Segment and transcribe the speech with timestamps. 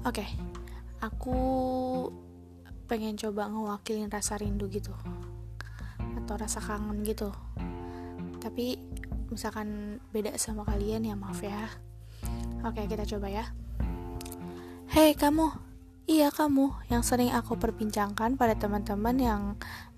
[0.00, 0.24] Oke,
[1.04, 1.36] aku
[2.88, 4.96] pengen coba ngewakilin rasa rindu gitu
[6.24, 7.28] atau rasa kangen gitu.
[8.40, 8.80] Tapi
[9.28, 11.68] misalkan beda sama kalian ya maaf ya.
[12.64, 13.44] Oke, kita coba ya.
[14.88, 15.52] Hei kamu,
[16.08, 19.42] iya kamu yang sering aku perbincangkan pada teman-teman yang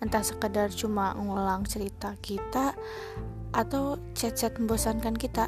[0.02, 2.74] entah sekedar cuma ngulang cerita kita
[3.54, 5.46] atau chat-chat membosankan kita.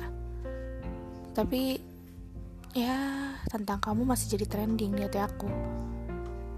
[1.35, 1.94] Tapi
[2.75, 5.47] ya tentang kamu masih jadi trending di hati aku.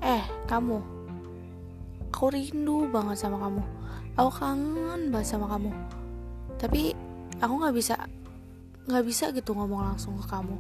[0.01, 0.81] Eh, kamu.
[2.09, 3.63] Aku rindu banget sama kamu.
[4.17, 5.69] Aku kangen banget sama kamu.
[6.57, 6.97] Tapi
[7.37, 7.95] aku nggak bisa
[8.89, 10.57] nggak bisa gitu ngomong langsung ke kamu.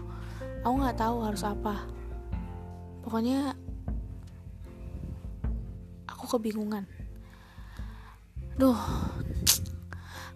[0.61, 1.89] Aku nggak tahu harus apa.
[3.01, 3.57] Pokoknya
[6.05, 6.85] aku kebingungan.
[8.61, 8.77] Duh,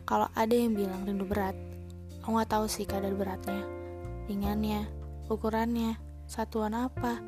[0.08, 1.56] kalau ada yang bilang rindu berat,
[2.24, 3.64] aku nggak tahu sih kadar beratnya,
[4.28, 4.99] ringannya,
[5.30, 5.94] ukurannya,
[6.26, 7.22] satuan apa,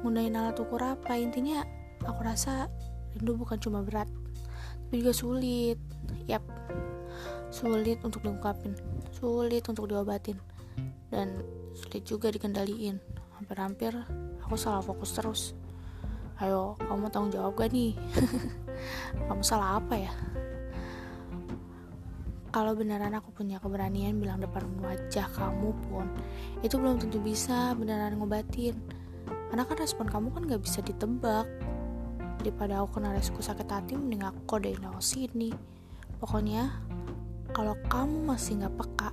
[0.00, 1.16] gunain alat ukur apa.
[1.20, 1.64] Intinya,
[2.04, 2.72] aku rasa
[3.16, 4.08] rindu bukan cuma berat,
[4.88, 5.78] tapi juga sulit.
[6.24, 6.44] Yap,
[7.52, 8.72] sulit untuk diungkapin,
[9.12, 10.40] sulit untuk diobatin,
[11.12, 11.44] dan
[11.76, 12.96] sulit juga dikendaliin.
[13.36, 13.92] Hampir-hampir
[14.40, 15.42] aku salah fokus terus.
[16.42, 17.94] Ayo kamu tanggung jawab gak nih?
[19.30, 20.12] Kamu salah apa ya
[22.54, 26.06] kalau beneran aku punya keberanian bilang depan wajah kamu pun
[26.62, 28.78] itu belum tentu bisa beneran ngobatin.
[29.50, 31.50] Karena kan respon kamu kan gak bisa ditebak.
[32.38, 35.50] Daripada aku kena resiko sakit hati mending aku kodein lewat sini.
[36.22, 36.70] Pokoknya
[37.50, 39.10] kalau kamu masih gak peka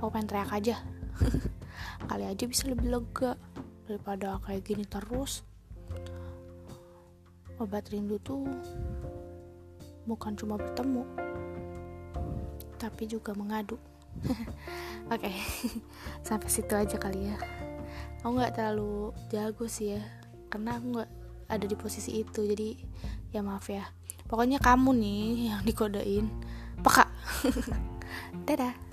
[0.00, 0.76] aku pengen teriak aja.
[2.08, 3.36] Kali aja bisa lebih lega.
[3.84, 5.44] Daripada kayak gini terus.
[7.60, 8.48] Obat rindu tuh
[10.08, 11.04] bukan cuma bertemu
[12.80, 13.76] tapi juga mengadu.
[15.12, 15.36] Oke okay.
[16.26, 17.36] sampai situ aja kali ya.
[18.24, 20.02] Aku nggak terlalu jago sih ya
[20.48, 21.10] karena aku nggak
[21.52, 22.80] ada di posisi itu jadi
[23.36, 23.84] ya maaf ya.
[24.24, 26.26] Pokoknya kamu nih yang dikodein.
[26.80, 27.04] Peka.
[28.48, 28.89] Dadah